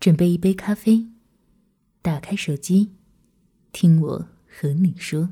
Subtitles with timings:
[0.00, 1.06] 准备一杯咖啡，
[2.00, 2.90] 打开手机，
[3.70, 5.28] 听我和你说。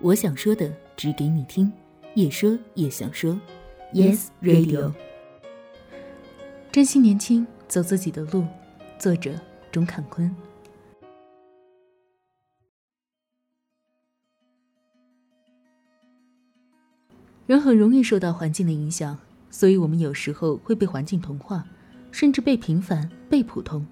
[0.00, 1.72] 我想说的，只给你听，
[2.14, 3.36] 也说也想说。
[3.92, 4.94] Yes Radio，
[6.70, 8.46] 珍惜年轻，走自己的路。
[8.96, 9.36] 作者：
[9.72, 10.32] 钟坎坤。
[17.46, 19.18] 人很容易受到环境的影响。
[19.54, 21.64] 所以，我们有时候会被环境同化，
[22.10, 23.86] 甚至被平凡、被普通。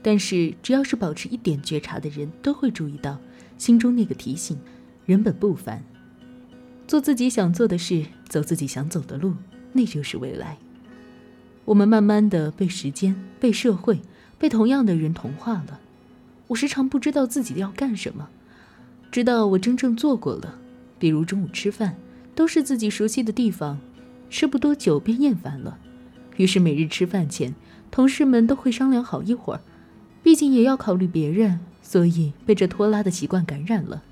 [0.00, 3.18] 但是，只要是保持一点觉察的人，都会注意到
[3.58, 4.56] 心中那个提醒：
[5.04, 5.82] 人本不凡，
[6.86, 9.34] 做自己想做的事，走自己想走的路，
[9.72, 10.56] 那就是未来。
[11.64, 14.00] 我们慢慢的被时间、被社会、
[14.38, 15.80] 被同样的人同化了。
[16.46, 18.28] 我时常不知道自己要干什么，
[19.10, 20.60] 直到我真正做过了，
[21.00, 21.96] 比如中午吃饭，
[22.36, 23.80] 都是自己熟悉的地方。
[24.32, 25.76] 吃不多久便厌烦了，
[26.38, 27.54] 于是每日吃饭前，
[27.90, 29.60] 同事们都会商量好一会儿，
[30.22, 34.02] 毕竟也要考虑别人，所以被这拖拉的习惯感染了。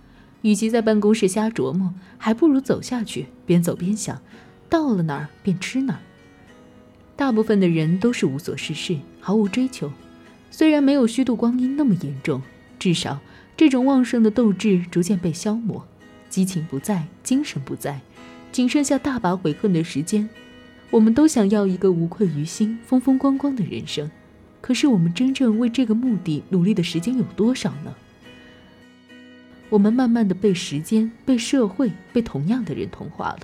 [0.43, 4.21] 与其在办公室瞎琢磨，还不如走下去，边走边想，
[4.69, 6.01] 到了哪儿便吃哪儿。
[7.17, 9.91] 大部分的人都是无所事事，毫无追求，
[10.51, 12.43] 虽然没有虚度光阴那么严重，
[12.79, 13.21] 至少
[13.57, 15.87] 这种旺盛的斗志逐渐被消磨，
[16.29, 18.03] 激情不在，精神不在。
[18.61, 20.29] 仅剩下大把悔恨的时间，
[20.91, 24.11] 我们都想要一个无愧于心、风风光光的人生。
[24.61, 27.95] 可是，我们真正为这个目的努力的时间有多少呢？
[29.71, 33.41] 我们慢慢的被时间、被社会、被同样的人同化了。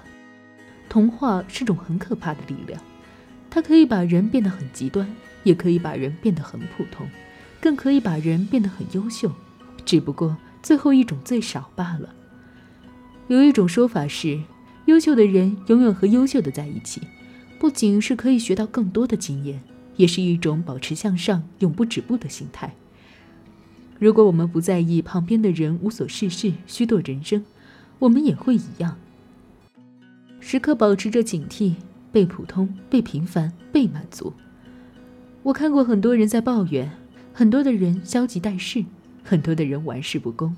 [0.87, 2.79] 同化是种很可怕的力量，
[3.49, 5.11] 它可以把人变得很极端，
[5.45, 7.09] 也可以把人变得很普通，
[7.59, 9.33] 更可以把人变得很优秀。
[9.87, 12.15] 只不过最后一种最少罢了。
[13.29, 14.39] 有一种说法是。
[14.87, 17.03] 优秀的人永远和优秀的在一起，
[17.59, 19.61] 不仅是可以学到更多的经验，
[19.97, 22.73] 也是一种保持向上、永不止步的心态。
[23.99, 27.45] 如果我们不在意旁边的人无所事事、虚度人生，
[27.99, 28.97] 我们也会一样，
[30.39, 31.75] 时刻保持着警惕，
[32.13, 34.33] 被普通、被平凡、被满足。
[35.43, 36.91] 我看过很多人在抱怨，
[37.33, 38.85] 很多的人消极怠事，
[39.25, 40.55] 很多的人玩世不恭。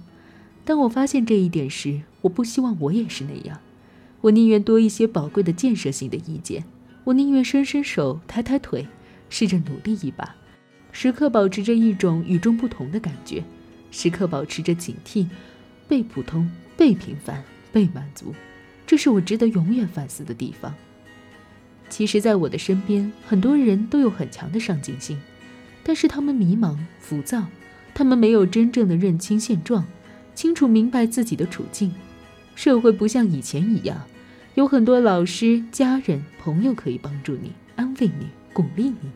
[0.65, 3.59] 当我发现这一点时，我不希望我也是那样。
[4.21, 6.65] 我宁愿多一些宝贵的建设性的意见，
[7.05, 8.87] 我宁愿伸伸手、抬抬腿，
[9.31, 10.35] 试着努力一把，
[10.91, 13.45] 时刻保持着一种与众不同的感觉，
[13.91, 15.27] 时刻保持着警惕，
[15.87, 18.35] 被普通、被平凡、被满足，
[18.87, 20.75] 这是我值得永远反思的地方。
[21.89, 25.19] 其实，在我的身边，很多人都有很强的上进心，
[25.83, 27.47] 但是他们迷茫、浮躁，
[27.95, 29.87] 他们没有真正的认清现状，
[30.35, 31.95] 清楚明白自己的处境。
[32.59, 34.05] 社会不像以前一样，
[34.57, 39.13] 有很多老师、家人、朋友可以帮助你、安慰你、鼓励你，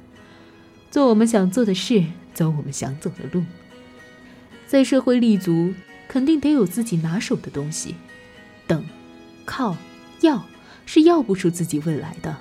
[0.92, 3.42] 做我们想做的事，走我们想走的路。
[4.68, 5.74] 在社会立足，
[6.06, 7.96] 肯定得有自己拿手的东西。
[8.68, 8.84] 等、
[9.44, 9.76] 靠、
[10.20, 10.46] 要，
[10.86, 12.36] 是要不出自己未来的。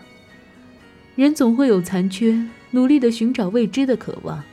[1.16, 4.44] 人总会有残缺，努力的寻找未知的渴望，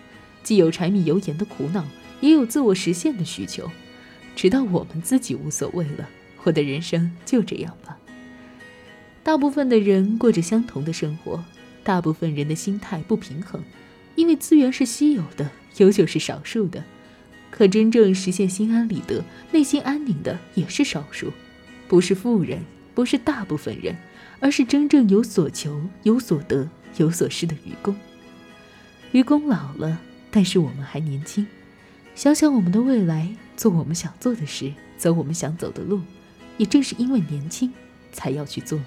[0.43, 1.85] 既有柴米油盐的苦恼，
[2.23, 3.71] 也有自我实现的需求，
[4.35, 6.09] 直到我们自己无所谓了。
[6.45, 7.99] 我的人生就这样吧。
[9.23, 11.45] 大部分的人过着相同的生活，
[11.85, 13.63] 大部分人的心态不平衡，
[14.15, 16.83] 因为资源是稀有的，优秀是少数的。
[17.51, 21.33] 可真正实现心安理得、内心安宁的也是少数，
[21.89, 22.63] 不是富人，
[22.95, 23.97] 不是大部分人，
[24.39, 27.97] 而是真正有所求、有所得、有所失的愚公。
[29.13, 30.01] 愚公老了，
[30.31, 31.47] 但是我们还年轻。
[32.15, 36.01] 想想我们的未来，做我们想做的事，走我们想走的路。
[36.59, 37.73] 也正是因为年轻，
[38.13, 38.79] 才要去做。